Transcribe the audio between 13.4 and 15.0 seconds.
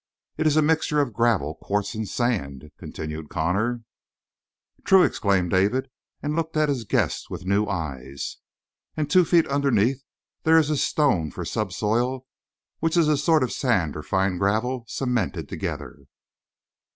of sand or fine gravel